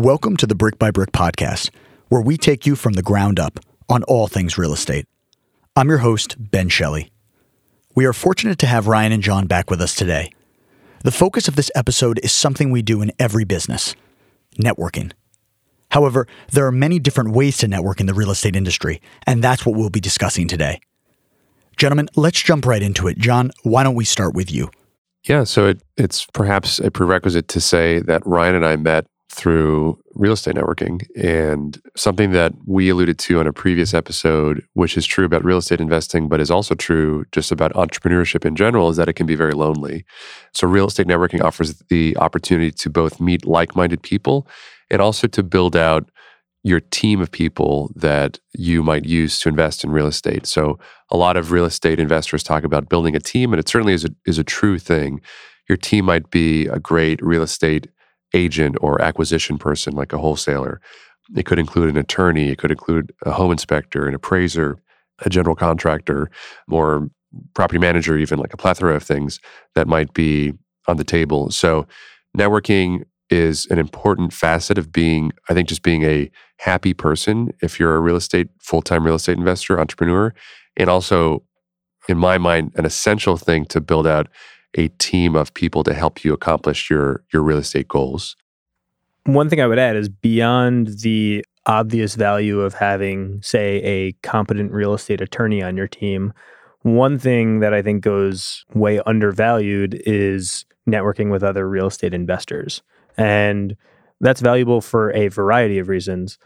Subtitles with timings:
[0.00, 1.68] Welcome to the Brick by Brick podcast,
[2.08, 3.60] where we take you from the ground up
[3.90, 5.04] on all things real estate.
[5.76, 7.10] I'm your host, Ben Shelley.
[7.94, 10.32] We are fortunate to have Ryan and John back with us today.
[11.04, 13.94] The focus of this episode is something we do in every business
[14.58, 15.12] networking.
[15.90, 19.66] However, there are many different ways to network in the real estate industry, and that's
[19.66, 20.80] what we'll be discussing today.
[21.76, 23.18] Gentlemen, let's jump right into it.
[23.18, 24.70] John, why don't we start with you?
[25.24, 29.96] Yeah, so it, it's perhaps a prerequisite to say that Ryan and I met through
[30.14, 31.06] real estate networking.
[31.16, 35.58] And something that we alluded to on a previous episode, which is true about real
[35.58, 39.26] estate investing, but is also true just about entrepreneurship in general, is that it can
[39.26, 40.04] be very lonely.
[40.52, 44.48] So, real estate networking offers the opportunity to both meet like minded people
[44.90, 46.10] and also to build out
[46.64, 50.44] your team of people that you might use to invest in real estate.
[50.44, 53.94] So, a lot of real estate investors talk about building a team, and it certainly
[53.94, 55.20] is a, is a true thing.
[55.68, 57.86] Your team might be a great real estate
[58.34, 60.80] agent or acquisition person, like a wholesaler.
[61.36, 64.80] It could include an attorney, it could include a home inspector, an appraiser,
[65.20, 66.30] a general contractor,
[66.68, 67.08] or
[67.54, 69.38] property manager, even like a plethora of things
[69.74, 70.52] that might be
[70.88, 71.50] on the table.
[71.50, 71.86] So,
[72.36, 77.78] networking is an important facet of being, I think, just being a happy person if
[77.78, 80.34] you're a real estate, full time real estate investor, entrepreneur,
[80.76, 81.44] and also,
[82.08, 84.28] in my mind, an essential thing to build out
[84.74, 88.36] a team of people to help you accomplish your your real estate goals.
[89.24, 94.72] One thing I would add is beyond the obvious value of having, say, a competent
[94.72, 96.32] real estate attorney on your team,
[96.82, 102.82] one thing that I think goes way undervalued is networking with other real estate investors.
[103.16, 103.76] And
[104.20, 106.38] that's valuable for a variety of reasons.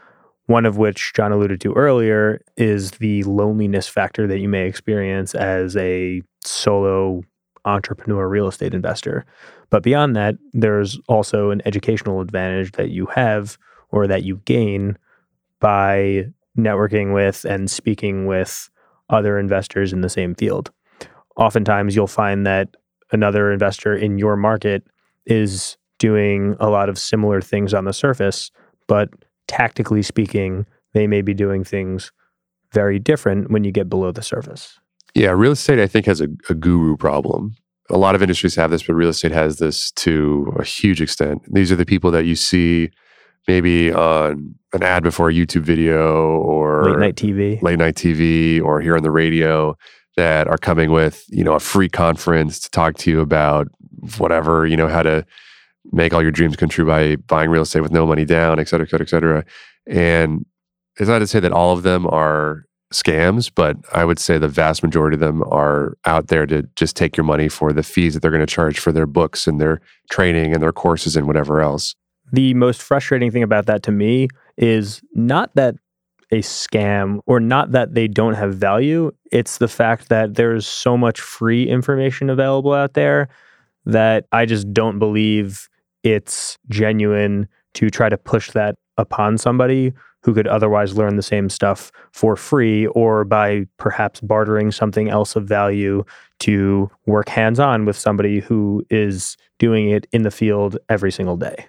[0.47, 5.33] One of which John alluded to earlier is the loneliness factor that you may experience
[5.33, 7.23] as a solo
[7.65, 9.25] entrepreneur real estate investor.
[9.69, 13.57] But beyond that, there's also an educational advantage that you have
[13.89, 14.97] or that you gain
[15.59, 16.25] by
[16.57, 18.69] networking with and speaking with
[19.09, 20.71] other investors in the same field.
[21.37, 22.75] Oftentimes, you'll find that
[23.11, 24.83] another investor in your market
[25.25, 28.51] is doing a lot of similar things on the surface,
[28.87, 29.09] but
[29.47, 32.11] tactically speaking, they may be doing things
[32.71, 34.79] very different when you get below the surface.
[35.13, 37.55] Yeah, real estate, I think, has a, a guru problem.
[37.89, 41.41] A lot of industries have this, but real estate has this to a huge extent.
[41.51, 42.89] These are the people that you see
[43.47, 48.61] maybe on an ad before a YouTube video or late night TV, late night TV,
[48.61, 49.77] or hear on the radio
[50.17, 53.67] that are coming with you know a free conference to talk to you about
[54.17, 55.25] whatever you know how to
[55.91, 58.67] make all your dreams come true by buying real estate with no money down, et
[58.67, 59.45] cetera, et cetera, et cetera.
[59.87, 60.45] And
[60.97, 64.47] it's not to say that all of them are scams, but I would say the
[64.47, 68.13] vast majority of them are out there to just take your money for the fees
[68.13, 71.27] that they're going to charge for their books and their training and their courses and
[71.27, 71.95] whatever else.
[72.31, 75.75] The most frustrating thing about that to me is not that
[76.31, 79.11] a scam or not that they don't have value.
[79.31, 83.29] It's the fact that there's so much free information available out there
[83.85, 85.69] that I just don't believe
[86.03, 89.93] it's genuine to try to push that upon somebody
[90.25, 95.35] who could otherwise learn the same stuff for free or by perhaps bartering something else
[95.35, 96.03] of value
[96.39, 101.37] to work hands on with somebody who is doing it in the field every single
[101.37, 101.67] day.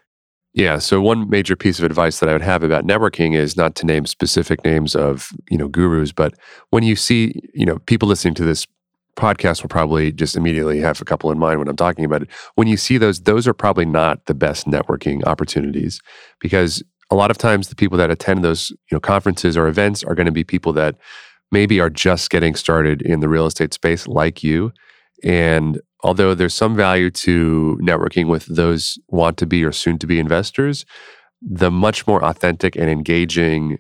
[0.55, 0.78] Yeah.
[0.78, 3.84] So one major piece of advice that I would have about networking is not to
[3.84, 6.33] name specific names of, you know, gurus, but
[6.71, 8.67] when you see, you know, people listening to this
[9.17, 12.31] podcast will probably just immediately have a couple in mind when I'm talking about it.
[12.55, 16.00] When you see those, those are probably not the best networking opportunities
[16.41, 20.03] because a lot of times the people that attend those you know conferences or events
[20.03, 20.97] are going to be people that
[21.53, 24.72] maybe are just getting started in the real estate space like you.
[25.22, 30.06] And although there's some value to networking with those want to be or soon to
[30.06, 30.84] be investors
[31.43, 33.78] the much more authentic and engaging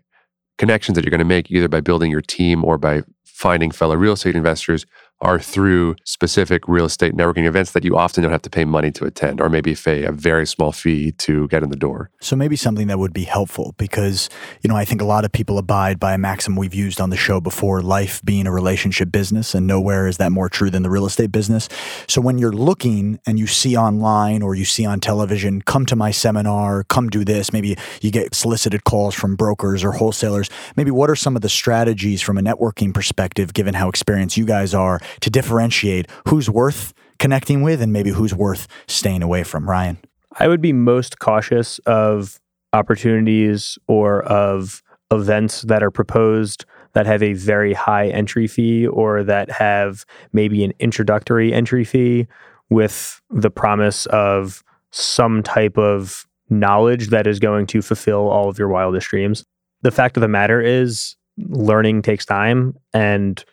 [0.58, 3.96] connections that you're going to make either by building your team or by finding fellow
[3.96, 4.86] real estate investors
[5.20, 8.90] are through specific real estate networking events that you often don't have to pay money
[8.90, 12.10] to attend or maybe pay a very small fee to get in the door.
[12.20, 14.28] So maybe something that would be helpful because,
[14.62, 17.10] you know, I think a lot of people abide by a maxim we've used on
[17.10, 20.82] the show before, life being a relationship business and nowhere is that more true than
[20.82, 21.68] the real estate business.
[22.08, 25.96] So when you're looking and you see online or you see on television, come to
[25.96, 30.50] my seminar, come do this, maybe you get solicited calls from brokers or wholesalers.
[30.76, 34.44] Maybe what are some of the strategies from a networking perspective given how experienced you
[34.44, 39.68] guys are to differentiate who's worth connecting with and maybe who's worth staying away from.
[39.68, 39.98] Ryan?
[40.38, 42.38] I would be most cautious of
[42.72, 49.22] opportunities or of events that are proposed that have a very high entry fee or
[49.22, 52.26] that have maybe an introductory entry fee
[52.70, 58.58] with the promise of some type of knowledge that is going to fulfill all of
[58.58, 59.44] your wildest dreams.
[59.82, 63.44] The fact of the matter is, learning takes time, and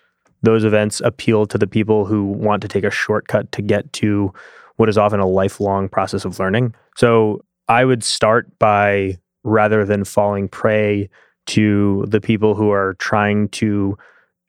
[0.44, 4.34] those events appeal to the people who want to take a shortcut to get to
[4.76, 6.76] what is often a lifelong process of learning.
[6.96, 11.10] So I would start by rather than falling prey
[11.46, 13.98] to the people who are trying to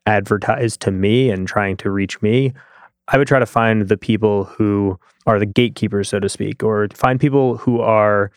[0.07, 2.53] advertise to me and trying to reach me,
[3.09, 6.89] I would try to find the people who are the gatekeepers, so to speak, or
[6.95, 8.31] find people who are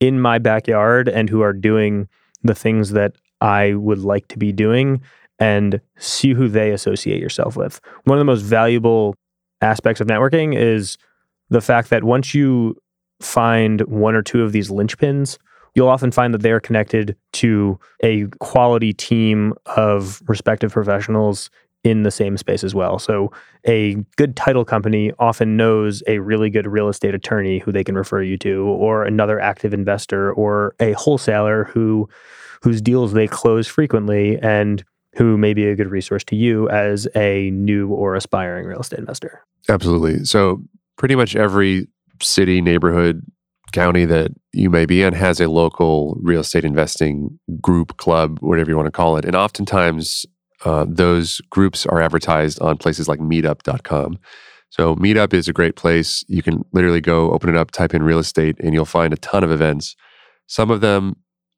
[0.00, 2.08] in my backyard and who are doing
[2.42, 5.02] the things that I would like to be doing
[5.38, 7.80] and see who they associate yourself with.
[8.04, 9.14] One of the most valuable
[9.60, 10.96] aspects of networking is
[11.50, 12.76] the fact that once you
[13.20, 15.38] find one or two of these linchpins,
[15.74, 21.50] you'll often find that they are connected to a quality team of respective professionals
[21.82, 22.98] in the same space as well.
[22.98, 23.30] So,
[23.66, 27.94] a good title company often knows a really good real estate attorney who they can
[27.94, 32.08] refer you to, or another active investor, or a wholesaler who
[32.62, 34.82] whose deals they close frequently and
[35.16, 38.98] who may be a good resource to you as a new or aspiring real estate
[38.98, 39.44] investor.
[39.68, 40.24] Absolutely.
[40.24, 40.62] So,
[40.96, 41.88] pretty much every
[42.22, 43.22] city, neighborhood,
[43.72, 48.70] county that you may be in has a local real estate investing group, club, whatever
[48.70, 49.24] you want to call it.
[49.24, 50.26] And oftentimes,
[50.64, 54.18] uh, those groups are advertised on places like meetup.com.
[54.70, 56.24] So, Meetup is a great place.
[56.28, 59.18] You can literally go open it up, type in real estate, and you'll find a
[59.18, 59.94] ton of events.
[60.46, 61.16] Some of them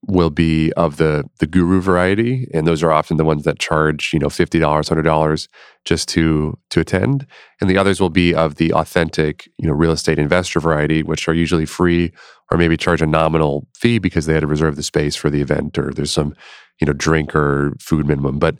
[0.08, 4.10] will be of the the guru variety and those are often the ones that charge
[4.12, 5.48] you know $50 $100
[5.84, 7.26] just to to attend.
[7.60, 11.28] And the others will be of the authentic you know real estate investor variety which
[11.28, 12.12] are usually free
[12.50, 15.40] or maybe charge a nominal fee because they had to reserve the space for the
[15.40, 16.34] event or there's some
[16.80, 18.38] you know drink or food minimum.
[18.38, 18.56] But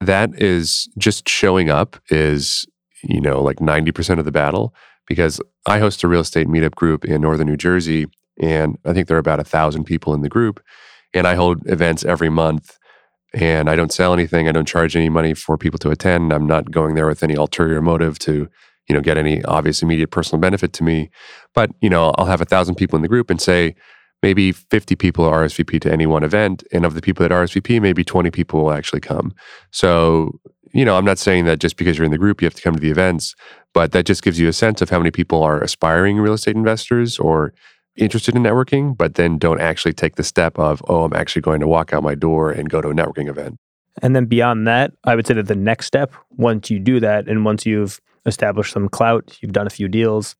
[0.00, 2.66] that is just showing up is
[3.02, 4.74] you know like 90% of the battle
[5.06, 8.06] because i host a real estate meetup group in northern new jersey
[8.40, 10.62] and I think there are about a thousand people in the group.
[11.14, 12.78] And I hold events every month,
[13.32, 14.48] and I don't sell anything.
[14.48, 16.32] I don't charge any money for people to attend.
[16.32, 18.48] I'm not going there with any ulterior motive to,
[18.88, 21.10] you know, get any obvious immediate personal benefit to me.
[21.54, 23.74] But you know, I'll have a thousand people in the group and say
[24.22, 27.80] maybe 50 people are RSVP to any one event, and of the people that RSVP,
[27.80, 29.34] maybe 20 people will actually come.
[29.70, 30.38] So
[30.76, 32.62] you know, I'm not saying that just because you're in the group, you have to
[32.62, 33.34] come to the events,
[33.72, 36.54] but that just gives you a sense of how many people are aspiring real estate
[36.54, 37.54] investors or
[37.96, 41.60] interested in networking, but then don't actually take the step of, oh, I'm actually going
[41.60, 43.58] to walk out my door and go to a networking event.
[44.02, 47.28] And then beyond that, I would say that the next step, once you do that,
[47.28, 50.36] and once you've established some clout, you've done a few deals,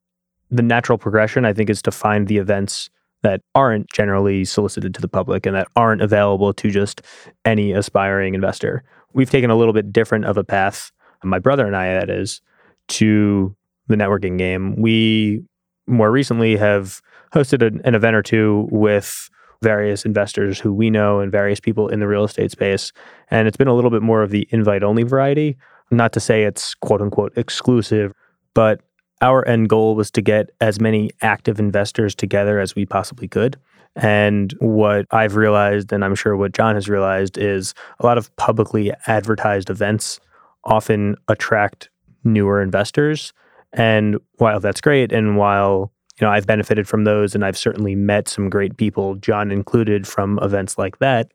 [0.50, 2.90] the natural progression, I think, is to find the events
[3.22, 7.02] that aren't generally solicited to the public and that aren't available to just
[7.44, 8.84] any aspiring investor.
[9.14, 10.92] We've taken a little bit different of a path,
[11.24, 12.40] my brother and I, that is,
[12.88, 13.56] to
[13.88, 14.76] the networking game.
[14.76, 15.42] We
[15.86, 17.00] more recently have
[17.32, 19.30] hosted an, an event or two with
[19.62, 22.92] various investors who we know and various people in the real estate space.
[23.30, 25.56] And it's been a little bit more of the invite only variety.
[25.90, 28.12] Not to say it's quote unquote exclusive,
[28.54, 28.80] but
[29.22, 33.56] our end goal was to get as many active investors together as we possibly could.
[33.94, 38.34] And what I've realized, and I'm sure what John has realized, is a lot of
[38.36, 40.20] publicly advertised events
[40.64, 41.88] often attract
[42.24, 43.32] newer investors.
[43.72, 47.94] And while that's great, and while you know, I've benefited from those and I've certainly
[47.94, 51.32] met some great people, John included, from events like that.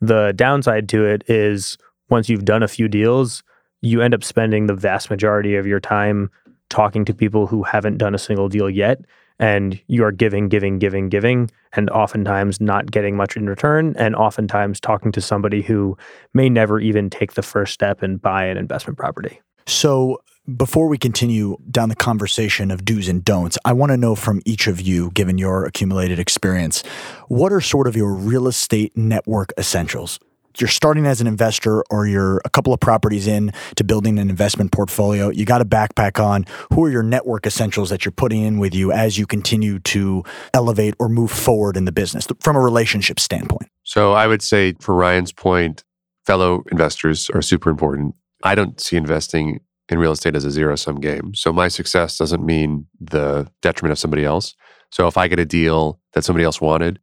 [0.00, 1.76] The downside to it is
[2.08, 3.42] once you've done a few deals,
[3.80, 6.30] you end up spending the vast majority of your time
[6.68, 9.04] talking to people who haven't done a single deal yet.
[9.38, 13.94] And you are giving, giving, giving, giving, and oftentimes not getting much in return.
[13.98, 15.96] And oftentimes talking to somebody who
[16.32, 19.40] may never even take the first step and buy an investment property.
[19.66, 20.20] So,
[20.56, 24.42] before we continue down the conversation of do's and don'ts, I want to know from
[24.44, 26.82] each of you, given your accumulated experience,
[27.28, 30.18] what are sort of your real estate network essentials?
[30.58, 34.28] You're starting as an investor or you're a couple of properties in to building an
[34.28, 35.30] investment portfolio.
[35.30, 36.44] You got a backpack on.
[36.74, 40.24] Who are your network essentials that you're putting in with you as you continue to
[40.52, 43.70] elevate or move forward in the business from a relationship standpoint?
[43.84, 45.84] So I would say, for Ryan's point,
[46.26, 48.14] fellow investors are super important.
[48.42, 49.60] I don't see investing
[49.92, 51.34] in real estate as a zero sum game.
[51.34, 54.54] So my success doesn't mean the detriment of somebody else.
[54.90, 56.98] So if I get a deal that somebody else wanted,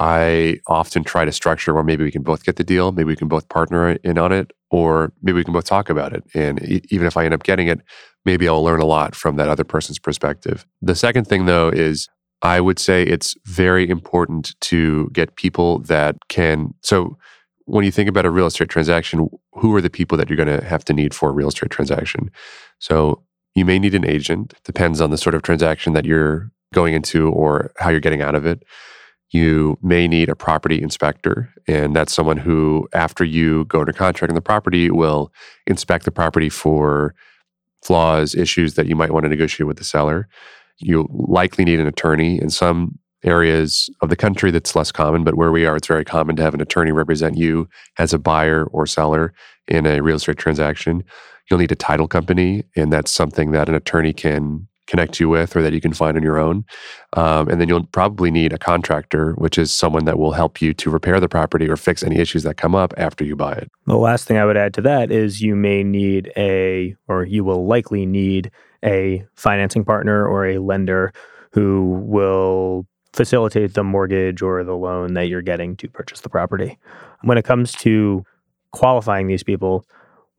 [0.00, 3.16] I often try to structure where maybe we can both get the deal, maybe we
[3.16, 6.22] can both partner in on it, or maybe we can both talk about it.
[6.34, 7.80] And even if I end up getting it,
[8.24, 10.66] maybe I'll learn a lot from that other person's perspective.
[10.80, 12.08] The second thing, though, is
[12.42, 16.74] I would say it's very important to get people that can.
[16.82, 17.18] So
[17.68, 20.60] when you think about a real estate transaction, who are the people that you're going
[20.60, 22.30] to have to need for a real estate transaction?
[22.78, 23.22] So
[23.54, 24.54] you may need an agent.
[24.64, 28.34] Depends on the sort of transaction that you're going into or how you're getting out
[28.34, 28.62] of it.
[29.30, 34.30] You may need a property inspector, and that's someone who, after you go under contract
[34.30, 35.30] on the property, will
[35.66, 37.14] inspect the property for
[37.82, 40.26] flaws, issues that you might want to negotiate with the seller.
[40.78, 42.40] You'll likely need an attorney.
[42.40, 46.04] In some areas of the country, that's less common, but where we are, it's very
[46.04, 49.32] common to have an attorney represent you as a buyer or seller
[49.66, 51.02] in a real estate transaction.
[51.50, 55.54] You'll need a title company, and that's something that an attorney can connect you with
[55.54, 56.64] or that you can find on your own.
[57.12, 60.72] Um, and then you'll probably need a contractor, which is someone that will help you
[60.74, 63.70] to repair the property or fix any issues that come up after you buy it.
[63.86, 67.44] The last thing I would add to that is you may need a, or you
[67.44, 68.50] will likely need
[68.82, 71.12] a financing partner or a lender
[71.52, 72.86] who will
[73.18, 76.78] facilitate the mortgage or the loan that you're getting to purchase the property.
[77.22, 78.24] When it comes to
[78.70, 79.84] qualifying these people,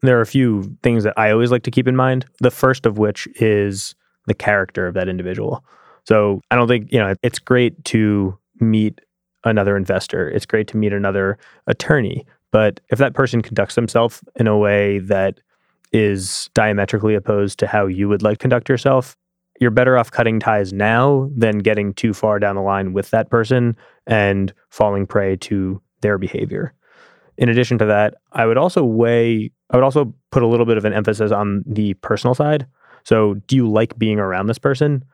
[0.02, 2.26] there are a few things that I always like to keep in mind.
[2.40, 3.96] The first of which is
[4.28, 5.62] the character of that individual.
[6.06, 9.02] So I don't think, you know, it's great to meet
[9.44, 10.30] another investor.
[10.30, 12.26] It's great to meet another attorney.
[12.54, 15.42] But if that person conducts themselves in a way that
[15.92, 19.18] is diametrically opposed to how you would like to conduct yourself,
[19.60, 23.30] you're better off cutting ties now than getting too far down the line with that
[23.30, 23.75] person
[24.08, 26.74] and falling prey to their behavior.
[27.38, 30.78] In addition to that, I would also weigh, I would also put a little bit
[30.78, 32.66] of an emphasis on the personal side.
[33.04, 35.06] So, do you like being around this person?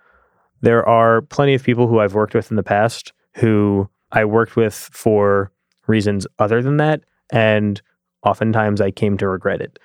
[0.62, 4.56] There are plenty of people who I've worked with in the past who I worked
[4.56, 5.52] with for
[5.88, 7.02] reasons other than that.
[7.32, 7.82] And
[8.24, 9.78] oftentimes I came to regret it.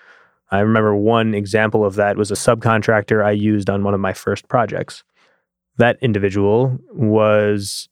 [0.51, 4.13] I remember one example of that was a subcontractor I used on one of my
[4.13, 5.05] first projects.
[5.77, 7.89] That individual was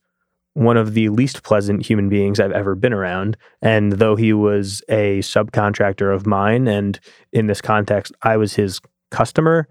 [0.55, 3.37] one of the least pleasant human beings I've ever been around.
[3.63, 6.99] And though he was a subcontractor of mine, and
[7.33, 8.81] in this context, I was his
[9.13, 9.69] customer,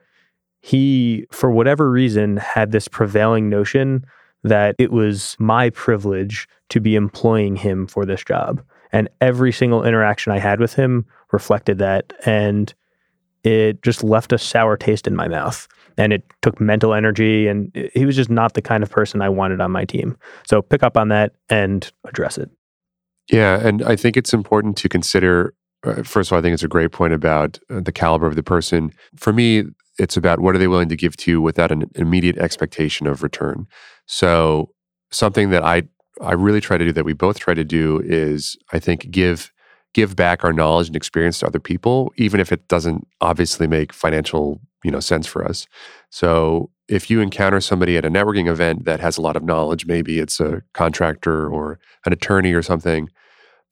[0.61, 4.05] he, for whatever reason, had this prevailing notion
[4.43, 8.63] that it was my privilege to be employing him for this job.
[8.93, 12.13] And every single interaction I had with him reflected that.
[12.25, 12.73] And
[13.43, 15.67] it just left a sour taste in my mouth.
[15.97, 17.47] And it took mental energy.
[17.47, 20.17] And he was just not the kind of person I wanted on my team.
[20.47, 22.49] So pick up on that and address it.
[23.31, 23.59] Yeah.
[23.65, 25.53] And I think it's important to consider.
[25.83, 28.35] Uh, first of all, I think it's a great point about uh, the caliber of
[28.35, 28.91] the person.
[29.15, 29.63] For me,
[29.99, 33.23] it's about what are they willing to give to you without an immediate expectation of
[33.23, 33.67] return.
[34.05, 34.71] So
[35.11, 35.83] something that I
[36.21, 39.51] I really try to do that we both try to do is I think give
[39.97, 43.91] give back our knowledge and experience to other people, even if it doesn't obviously make
[43.91, 45.65] financial you know sense for us.
[46.11, 49.87] So if you encounter somebody at a networking event that has a lot of knowledge,
[49.87, 53.09] maybe it's a contractor or an attorney or something,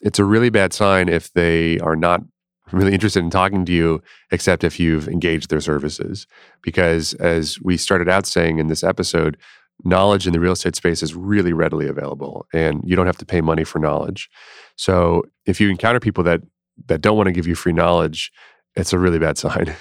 [0.02, 2.22] it's a really bad sign if they are not
[2.72, 4.02] really interested in talking to you,
[4.32, 6.26] except if you've engaged their services.
[6.64, 9.38] Because as we started out saying in this episode,
[9.86, 13.26] knowledge in the real estate space is really readily available and you don't have to
[13.26, 14.30] pay money for knowledge.
[14.76, 16.42] So if you encounter people that
[16.88, 18.32] that don't want to give you free knowledge,
[18.76, 19.74] it's a really bad sign.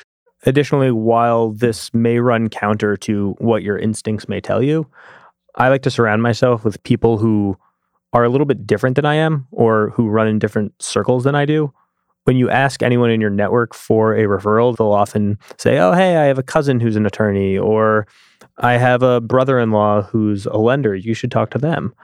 [0.47, 4.87] Additionally, while this may run counter to what your instincts may tell you,
[5.57, 7.57] I like to surround myself with people who
[8.13, 11.35] are a little bit different than I am or who run in different circles than
[11.35, 11.73] I do
[12.25, 16.17] when you ask anyone in your network for a referral, they'll often say, Oh, hey,
[16.17, 18.07] I have a cousin who's an attorney, or
[18.59, 20.95] I have a brother in law who's a lender.
[20.95, 21.95] You should talk to them.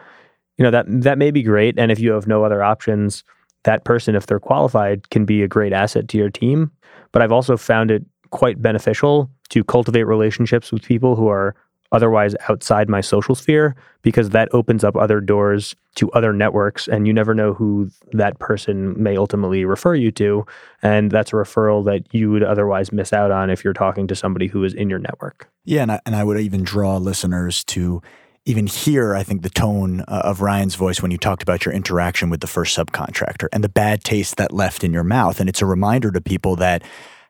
[0.59, 1.79] You know, that, that may be great.
[1.79, 3.25] And if you have no other options,
[3.65, 6.71] that person, if they're qualified, can be a great asset to your team.
[7.13, 11.57] But I've also found it quite beneficial to cultivate relationships with people who are
[11.93, 17.07] otherwise outside my social sphere because that opens up other doors to other networks and
[17.07, 20.47] you never know who that person may ultimately refer you to
[20.83, 24.15] and that's a referral that you would otherwise miss out on if you're talking to
[24.15, 25.51] somebody who is in your network.
[25.65, 28.03] Yeah, and I, and I would even draw listeners to
[28.47, 31.75] even hear, I think, the tone uh, of Ryan's voice when you talked about your
[31.75, 35.41] interaction with the first subcontractor and the bad taste that left in your mouth.
[35.41, 36.83] And it's a reminder to people that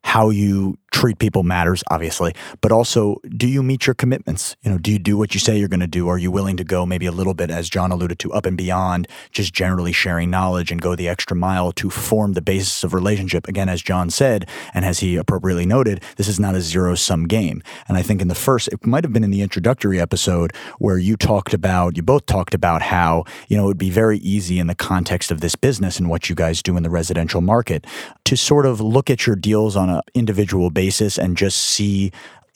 [0.03, 4.57] how you treat people matters, obviously, but also do you meet your commitments?
[4.63, 6.09] You know, do you do what you say you're going to do?
[6.09, 8.57] Are you willing to go maybe a little bit, as John alluded to, up and
[8.57, 12.93] beyond just generally sharing knowledge and go the extra mile to form the basis of
[12.93, 13.47] relationship?
[13.49, 17.27] Again, as John said, and as he appropriately noted, this is not a zero sum
[17.27, 17.63] game.
[17.89, 20.99] And I think in the first, it might have been in the introductory episode where
[20.99, 24.59] you talked about, you both talked about how, you know, it would be very easy
[24.59, 27.87] in the context of this business and what you guys do in the residential market
[28.25, 30.80] to sort of look at your deals on an individual basis
[31.19, 32.11] and just see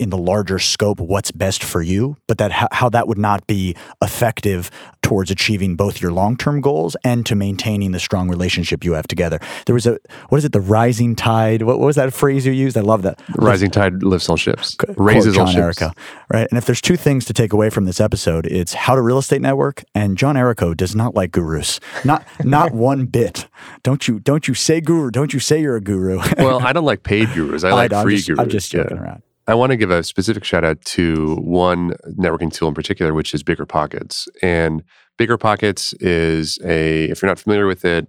[0.04, 3.46] in the larger scope what's best for you, but that how, how that would not
[3.46, 4.70] be effective
[5.02, 9.40] towards achieving both your long-term goals and to maintaining the strong relationship you have together.
[9.66, 10.52] There was a what is it?
[10.52, 11.62] The rising tide.
[11.62, 12.76] What, what was that phrase you used?
[12.76, 13.20] I love that.
[13.36, 14.74] Rising tide lifts all ships.
[14.74, 15.78] Quote Raises all ships.
[15.78, 15.96] Erico,
[16.30, 16.46] right?
[16.50, 19.18] And if there's two things to take away from this episode, it's how to real
[19.18, 23.48] estate network, and John Erico does not like gurus, not not one bit.
[23.82, 25.10] Don't you don't you say guru?
[25.10, 26.18] Don't you say you're a guru?
[26.38, 27.64] Well, I don't like paid gurus.
[27.64, 28.40] I like I'm free just, gurus.
[28.40, 29.02] I'm just joking Yeah.
[29.02, 29.22] around.
[29.46, 33.34] I want to give a specific shout out to one networking tool in particular, which
[33.34, 34.26] is Bigger Pockets.
[34.42, 34.82] And
[35.18, 38.08] Bigger Pockets is a, if you're not familiar with it,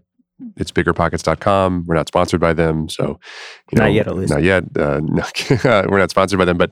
[0.58, 1.86] it's biggerpockets.com.
[1.88, 2.90] We're not sponsored by them.
[2.90, 3.20] So,
[3.72, 4.34] you Not yet, at least.
[4.34, 4.64] Not yet.
[4.76, 5.00] Uh,
[5.64, 6.58] no, we're not sponsored by them.
[6.58, 6.72] But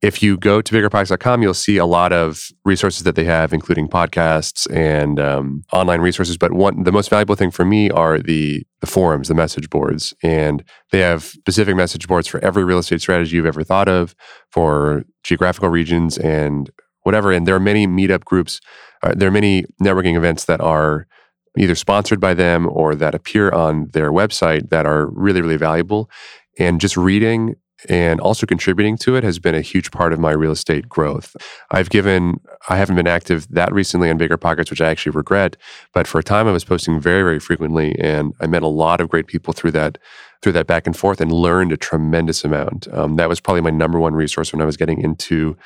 [0.00, 3.88] if you go to biggerpockets.com, you'll see a lot of resources that they have, including
[3.88, 6.36] podcasts and um, online resources.
[6.36, 10.14] But one, the most valuable thing for me are the the forums, the message boards,
[10.22, 10.62] and
[10.92, 14.14] they have specific message boards for every real estate strategy you've ever thought of,
[14.52, 16.70] for geographical regions and
[17.02, 17.32] whatever.
[17.32, 18.60] And there are many meetup groups.
[19.02, 21.08] Uh, there are many networking events that are
[21.56, 26.08] either sponsored by them or that appear on their website that are really, really valuable.
[26.56, 27.56] And just reading
[27.88, 31.36] and also contributing to it has been a huge part of my real estate growth.
[31.70, 35.56] I've given, I haven't been active that recently on Bigger Pockets, which I actually regret.
[35.94, 39.00] But for a time, I was posting very, very frequently, and I met a lot
[39.00, 39.98] of great people through that,
[40.42, 42.88] through that back and forth, and learned a tremendous amount.
[42.92, 45.56] Um, that was probably my number one resource when I was getting into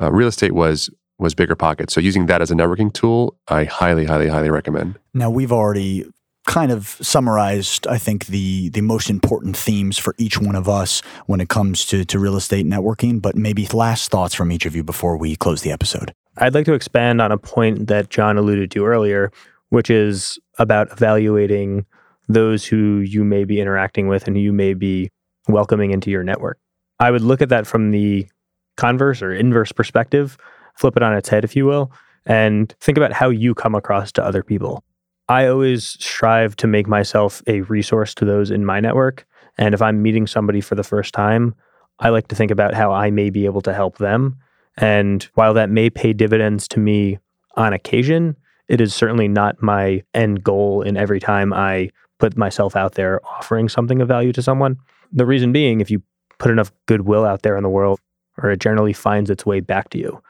[0.00, 1.94] uh, real estate was was Bigger Pockets.
[1.94, 4.98] So using that as a networking tool, I highly, highly, highly recommend.
[5.14, 6.04] Now we've already
[6.46, 11.00] kind of summarized, I think, the the most important themes for each one of us
[11.26, 13.20] when it comes to to real estate networking.
[13.22, 16.12] But maybe last thoughts from each of you before we close the episode.
[16.38, 19.30] I'd like to expand on a point that John alluded to earlier,
[19.68, 21.84] which is about evaluating
[22.28, 25.10] those who you may be interacting with and who you may be
[25.48, 26.58] welcoming into your network.
[27.00, 28.26] I would look at that from the
[28.76, 30.38] converse or inverse perspective,
[30.76, 31.92] flip it on its head, if you will,
[32.24, 34.84] and think about how you come across to other people.
[35.32, 39.26] I always strive to make myself a resource to those in my network.
[39.56, 41.54] And if I'm meeting somebody for the first time,
[42.00, 44.36] I like to think about how I may be able to help them.
[44.76, 47.18] And while that may pay dividends to me
[47.56, 48.36] on occasion,
[48.68, 53.18] it is certainly not my end goal in every time I put myself out there
[53.24, 54.76] offering something of value to someone.
[55.12, 56.02] The reason being, if you
[56.38, 57.98] put enough goodwill out there in the world,
[58.36, 60.22] or it generally finds its way back to you.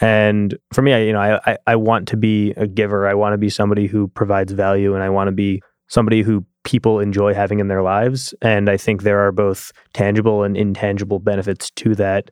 [0.00, 3.08] And for me, I, you know, I, I, I want to be a giver.
[3.08, 6.44] I want to be somebody who provides value, and I want to be somebody who
[6.64, 8.34] people enjoy having in their lives.
[8.42, 12.30] And I think there are both tangible and intangible benefits to that,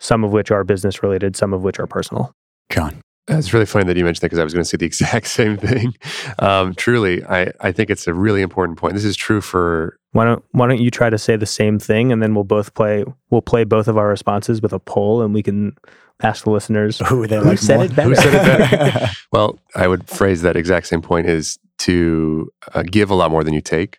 [0.00, 2.34] some of which are business related, some of which are personal.
[2.70, 3.00] John.
[3.30, 5.26] It's really funny that you mentioned that because I was going to say the exact
[5.26, 5.94] same thing.
[6.38, 8.94] Um, truly, I, I think it's a really important point.
[8.94, 12.10] This is true for Why don't Why don't you try to say the same thing,
[12.10, 13.04] and then we'll both play.
[13.30, 15.76] We'll play both of our responses with a poll, and we can
[16.22, 17.84] ask the listeners Who they who like said more?
[17.84, 18.08] it better.
[18.10, 19.10] Who said it better?
[19.32, 23.44] Well, I would phrase that exact same point is to uh, give a lot more
[23.44, 23.98] than you take,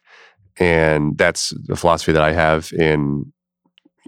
[0.58, 3.32] and that's the philosophy that I have in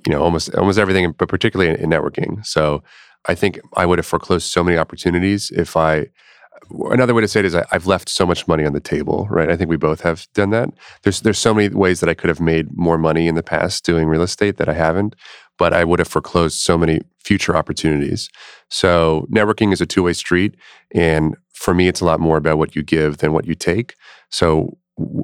[0.06, 2.45] you know almost almost everything, but particularly in, in networking.
[2.45, 2.84] So
[3.28, 6.08] I think I would have foreclosed so many opportunities if I.
[6.91, 9.27] Another way to say it is I, I've left so much money on the table,
[9.29, 9.49] right?
[9.49, 10.69] I think we both have done that.
[11.03, 13.86] There's there's so many ways that I could have made more money in the past
[13.86, 15.15] doing real estate that I haven't,
[15.57, 18.29] but I would have foreclosed so many future opportunities.
[18.69, 20.55] So networking is a two way street,
[20.93, 23.95] and for me, it's a lot more about what you give than what you take.
[24.29, 24.77] So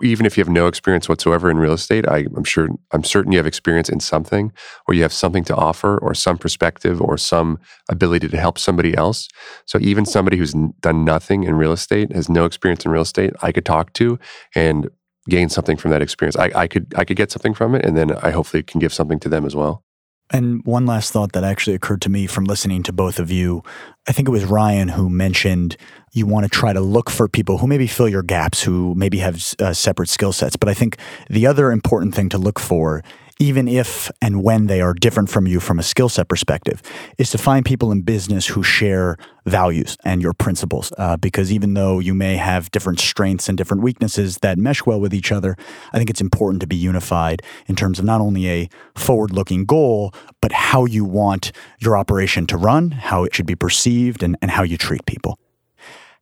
[0.04, 3.32] even if you have no experience whatsoever in real estate, I, I'm sure I'm certain
[3.32, 4.52] you have experience in something,
[4.88, 7.60] or you have something to offer, or some perspective, or some
[7.90, 9.28] ability to help somebody else.
[9.66, 10.10] So even hmm.
[10.10, 13.66] somebody who's done nothing in real estate, has no experience in real estate, I could
[13.66, 14.20] talk to
[14.56, 14.90] and
[15.30, 16.36] gain something from that experience.
[16.38, 18.94] I, I could I could get something from it, and then I hopefully can give
[18.94, 19.84] something to them as well.
[20.30, 23.63] And one last thought that actually occurred to me from listening to both of you.
[24.08, 25.78] I think it was Ryan who mentioned
[26.12, 29.20] you want to try to look for people who maybe fill your gaps, who maybe
[29.20, 30.58] have uh, separate skill sets.
[30.58, 30.98] But I think
[31.30, 33.04] the other important thing to look for,
[33.39, 36.82] even if and when they are different from you from a skill set perspective,
[37.17, 40.91] is to find people in business who share values and your principles.
[40.97, 45.00] Uh, because even though you may have different strengths and different weaknesses that mesh well
[45.00, 45.56] with each other,
[45.93, 49.65] I think it's important to be unified in terms of not only a forward looking
[49.65, 54.38] goal, but how you want your operation to run, how it should be perceived, and,
[54.41, 55.39] and how you treat people.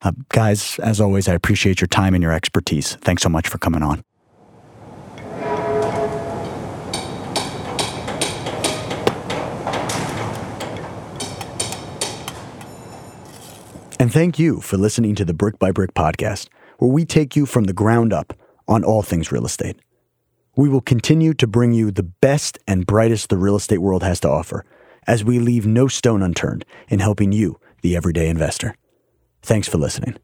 [0.02, 2.96] Uh, guys, as always, I appreciate your time and your expertise.
[2.96, 4.04] Thanks so much for coming on.
[13.98, 17.46] And thank you for listening to the Brick by Brick podcast, where we take you
[17.46, 18.34] from the ground up
[18.68, 19.78] on all things real estate.
[20.58, 24.20] We will continue to bring you the best and brightest the real estate world has
[24.22, 24.66] to offer,
[25.08, 28.76] as we leave no stone unturned in helping you, the everyday investor.
[29.42, 30.16] Thanks for listening.